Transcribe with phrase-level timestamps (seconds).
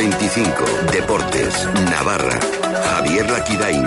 [0.00, 0.64] 25.
[0.92, 1.68] Deportes.
[1.90, 2.40] Navarra.
[2.88, 3.86] Javier Laquidain.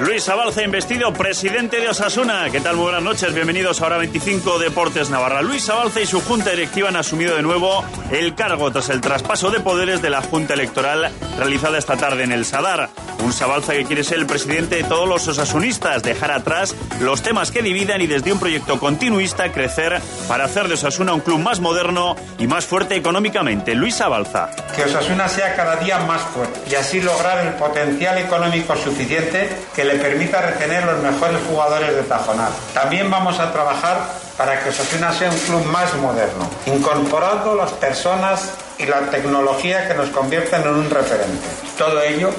[0.00, 2.50] Luis Abalza, investido presidente de Osasuna.
[2.50, 2.76] ¿Qué tal?
[2.76, 3.32] Muy buenas noches.
[3.32, 5.40] Bienvenidos a Hora 25 Deportes Navarra.
[5.40, 9.50] Luis Abalza y su junta directiva han asumido de nuevo el cargo tras el traspaso
[9.50, 12.90] de poderes de la Junta Electoral realizada esta tarde en el Sadar.
[13.22, 17.50] Un Sabalza que quiere ser el presidente de todos los osasunistas, dejar atrás los temas
[17.50, 21.60] que dividan y desde un proyecto continuista crecer para hacer de Osasuna un club más
[21.60, 23.74] moderno y más fuerte económicamente.
[23.74, 24.50] Luis Abalza.
[24.74, 29.84] Que Osasuna sea cada día más fuerte y así lograr el potencial económico suficiente que
[29.84, 32.50] le permita retener los mejores jugadores de Tajonar.
[32.72, 33.98] También vamos a trabajar
[34.36, 39.94] para que Osasuna sea un club más moderno, incorporando las personas y la tecnología que
[39.94, 41.46] nos convierten en un referente.
[41.76, 42.30] Todo ello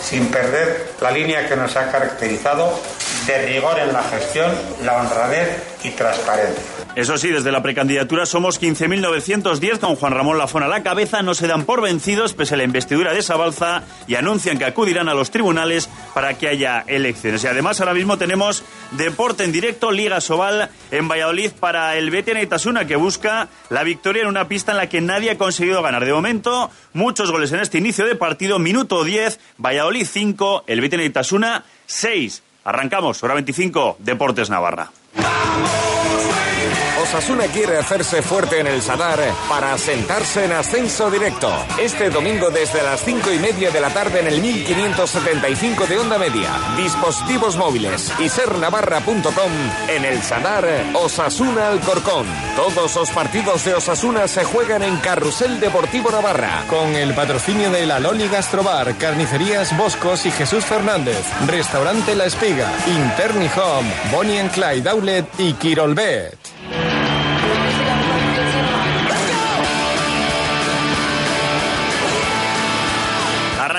[0.00, 2.78] sin perder la línea que nos ha caracterizado
[3.26, 4.50] de rigor en la gestión,
[4.84, 6.62] la honradez y transparencia.
[6.94, 11.22] Eso sí, desde la precandidatura somos 15.910 con Juan Ramón Lafón a la cabeza.
[11.22, 15.08] No se dan por vencidos pese a la investidura de Sabalza y anuncian que acudirán
[15.08, 17.44] a los tribunales para que haya elecciones.
[17.44, 22.42] Y además ahora mismo tenemos deporte en directo, Liga Sobal en Valladolid para el Betia
[22.42, 26.04] Itasuna que busca la victoria en una pista en la que nadie ha conseguido ganar.
[26.04, 28.58] De momento, muchos goles en este inicio de partido.
[28.58, 32.42] Minuto 10, Valladolid 5, el Betia Itasuna 6.
[32.64, 34.90] Arrancamos, hora 25, Deportes Navarra.
[37.02, 41.52] Osasuna quiere hacerse fuerte en el Sadar para sentarse en ascenso directo.
[41.78, 46.18] Este domingo desde las cinco y media de la tarde en el 1575 de onda
[46.18, 46.50] media.
[46.76, 49.52] Dispositivos móviles y sernavarra.com
[49.88, 52.26] en el Sadar Osasuna Alcorcón.
[52.54, 56.64] Todos los partidos de Osasuna se juegan en Carrusel Deportivo Navarra.
[56.68, 61.24] Con el patrocinio de la Loli Gastrobar, Carnicerías Boscos y Jesús Fernández.
[61.48, 66.38] Restaurante La Espiga, Interni Home, Bonnie and Clyde Outlet y Quirolbet.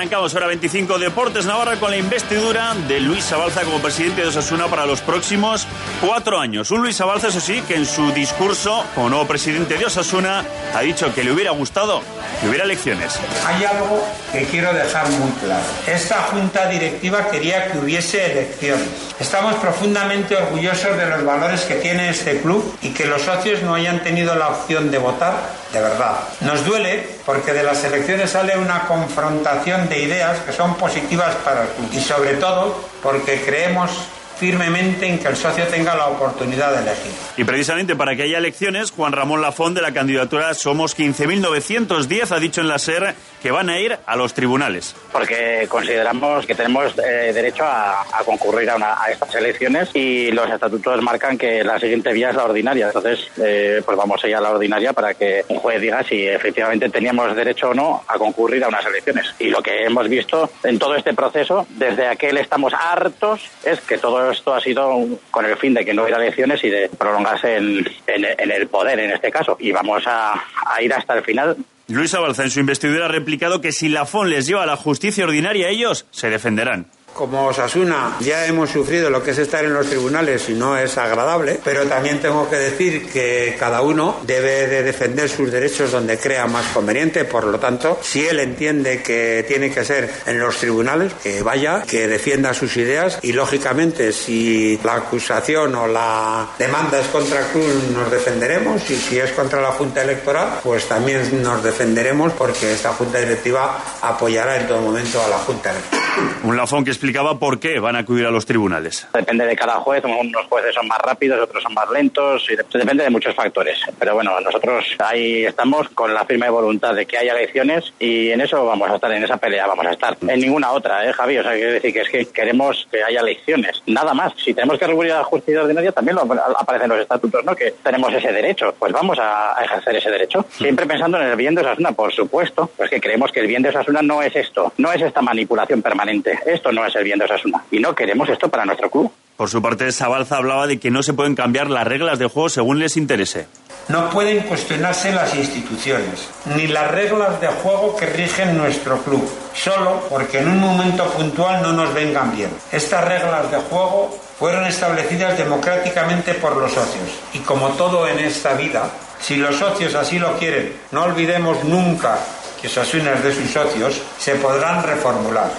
[0.04, 4.66] Arrancamos hora 25 Deportes Navarra con la investidura de Luis Abalza como presidente de Osasuna
[4.66, 5.66] para los próximos
[6.02, 6.70] cuatro años.
[6.70, 10.44] Un Luis Abalza, eso sí, que en su discurso como nuevo presidente de Osasuna
[10.74, 12.02] ha dicho que le hubiera gustado
[12.38, 13.18] que hubiera elecciones.
[13.46, 15.64] Hay algo que quiero dejar muy claro.
[15.86, 18.86] Esta junta directiva quería que hubiese elecciones.
[19.18, 23.74] Estamos profundamente orgullosos de los valores que tiene este club y que los socios no
[23.74, 25.34] hayan tenido la opción de votar
[25.72, 26.20] de verdad.
[26.42, 31.62] Nos duele porque de las elecciones sale una confrontación de ideas que son positivas para
[31.62, 33.90] el club y sobre todo porque creemos
[34.38, 37.12] firmemente en que el socio tenga la oportunidad de elegir.
[37.36, 42.38] Y precisamente para que haya elecciones, Juan Ramón Lafón de la candidatura Somos 15.910 ha
[42.38, 44.96] dicho en la SER que van a ir a los tribunales.
[45.12, 50.30] Porque consideramos que tenemos eh, derecho a, a concurrir a, una, a, estas elecciones y
[50.30, 52.86] los estatutos marcan que la siguiente vía es la ordinaria.
[52.86, 56.26] Entonces, eh, pues vamos a ir a la ordinaria para que un juez diga si
[56.26, 59.34] efectivamente teníamos derecho o no a concurrir a unas elecciones.
[59.38, 63.98] Y lo que hemos visto en todo este proceso, desde aquel estamos hartos, es que
[63.98, 67.56] todo esto ha sido con el fin de que no hubiera elecciones y de prolongarse
[67.56, 69.56] en, el poder en este caso.
[69.60, 71.56] Y vamos a, a ir hasta el final
[71.88, 74.76] Luis Abalza en su investidura ha replicado que si la FON les lleva a la
[74.76, 76.86] justicia ordinaria, ellos se defenderán.
[77.14, 80.98] Como Osasuna ya hemos sufrido lo que es estar en los tribunales y no es
[80.98, 86.18] agradable, pero también tengo que decir que cada uno debe de defender sus derechos donde
[86.18, 90.56] crea más conveniente, por lo tanto, si él entiende que tiene que ser en los
[90.56, 96.98] tribunales, que vaya, que defienda sus ideas y lógicamente si la acusación o la demanda
[96.98, 101.62] es contra club nos defenderemos y si es contra la Junta Electoral, pues también nos
[101.62, 106.03] defenderemos porque esta Junta Directiva apoyará en todo momento a la Junta Electoral.
[106.44, 109.06] Un Lafón que explicaba por qué van a acudir a los tribunales.
[109.12, 113.04] Depende de cada juez, unos jueces son más rápidos, otros son más lentos, y depende
[113.04, 113.78] de muchos factores.
[113.98, 118.40] Pero bueno, nosotros ahí estamos con la firme voluntad de que haya elecciones y en
[118.40, 120.16] eso vamos a estar, en esa pelea vamos a estar.
[120.26, 121.38] En ninguna otra, ¿eh, Javi?
[121.38, 124.32] O sea, quiere decir que es que queremos que haya elecciones, nada más.
[124.36, 127.54] Si tenemos que recurrir a la justicia ordinaria, también lo aparecen los estatutos, ¿no?
[127.54, 130.44] Que tenemos ese derecho, pues vamos a, a ejercer ese derecho.
[130.50, 133.62] Siempre pensando en el bien de Osasuna, por supuesto, pues que creemos que el bien
[133.62, 136.03] de Osasuna no es esto, no es esta manipulación permanente.
[136.46, 139.12] Esto no es el bien de Osasuna y no queremos esto para nuestro club.
[139.36, 142.48] Por su parte, Sabalza hablaba de que no se pueden cambiar las reglas de juego
[142.48, 143.48] según les interese.
[143.88, 150.04] No pueden cuestionarse las instituciones, ni las reglas de juego que rigen nuestro club, solo
[150.08, 152.48] porque en un momento puntual no nos vengan bien.
[152.72, 158.54] Estas reglas de juego fueron establecidas democráticamente por los socios y como todo en esta
[158.54, 158.90] vida,
[159.20, 162.18] si los socios así lo quieren, no olvidemos nunca
[162.60, 165.50] que Osasuna es de sus socios, se podrán reformular.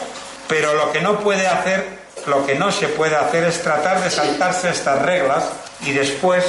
[0.48, 1.86] Pero lo que no puede hacer,
[2.28, 5.50] lo que no se puede hacer es tratar de saltarse estas reglas
[5.82, 6.46] y después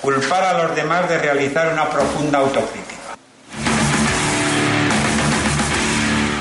[0.00, 2.96] culpar a los demás de realizar una profunda autocrítica.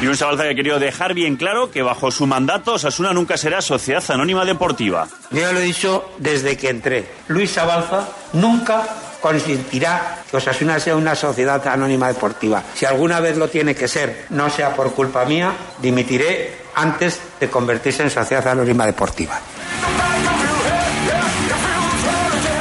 [0.02, 3.36] Y un Sabalza que ha querido dejar bien claro que bajo su mandato Osasuna nunca
[3.36, 5.10] será sociedad anónima deportiva.
[5.30, 7.06] Yo ya lo he dicho desde que entré.
[7.28, 8.88] Luis Sabalza nunca
[9.22, 12.64] consentirá que Osasuna sea una sociedad anónima deportiva.
[12.74, 17.50] Si alguna vez lo tiene que ser, no sea por culpa mía, dimitiré antes de
[17.50, 19.40] convertirse en sociedad anónima deportiva.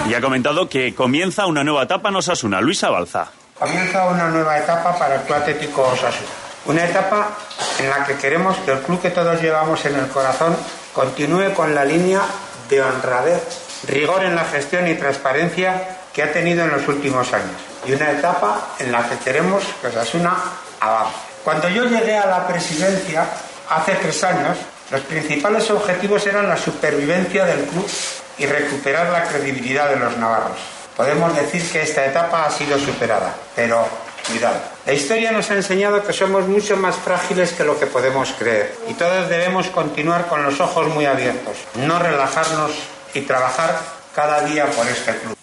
[0.08, 2.60] Y ha comentado que comienza una nueva etapa en Osasuna.
[2.60, 3.30] Luis Sabalza.
[3.58, 6.28] Comienza una nueva etapa para el Club Atlético Osasuna.
[6.64, 7.30] Una etapa
[7.78, 10.56] en la que queremos que el club que todos llevamos en el corazón
[10.94, 12.22] continúe con la línea
[12.68, 13.42] de honradez,
[13.86, 17.54] rigor en la gestión y transparencia que ha tenido en los últimos años.
[17.86, 20.36] Y una etapa en la que queremos que Osasuna
[20.80, 21.14] avance.
[21.44, 23.24] Cuando yo llegué a la presidencia,
[23.70, 24.58] hace tres años,
[24.90, 27.88] los principales objetivos eran la supervivencia del club
[28.36, 30.58] y recuperar la credibilidad de los navarros.
[30.96, 33.86] Podemos decir que esta etapa ha sido superada, pero
[34.26, 34.56] cuidado.
[34.86, 38.74] La historia nos ha enseñado que somos mucho más frágiles que lo que podemos creer
[38.88, 42.72] y todos debemos continuar con los ojos muy abiertos, no relajarnos
[43.14, 43.78] y trabajar
[44.16, 45.37] cada día por este club.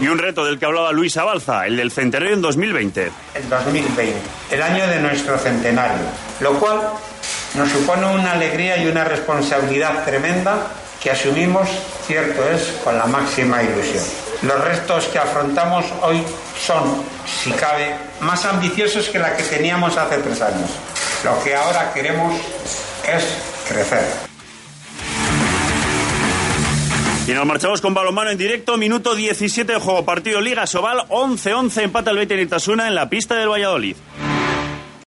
[0.00, 3.10] Y un reto del que hablaba Luis Abalza, el del centenario en 2020.
[3.34, 4.14] El 2020,
[4.50, 6.04] el año de nuestro centenario,
[6.40, 6.80] lo cual
[7.54, 10.66] nos supone una alegría y una responsabilidad tremenda
[11.02, 11.68] que asumimos,
[12.06, 14.04] cierto es, con la máxima ilusión.
[14.42, 16.22] Los retos que afrontamos hoy
[16.60, 20.70] son, si cabe, más ambiciosos que la que teníamos hace tres años.
[21.24, 22.34] Lo que ahora queremos
[23.08, 23.24] es
[23.66, 24.35] crecer.
[27.28, 31.82] Y nos marchamos con balonmano en directo, minuto 17 de juego, partido Liga Sobal, 11-11,
[31.82, 33.96] empata el Betis Itasuna en la pista del Valladolid.